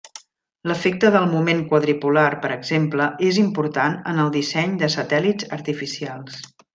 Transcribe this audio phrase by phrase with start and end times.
[0.69, 6.41] L'efecte del moment quadripolar per exemple és important en el disseny de satèl·lits artificials.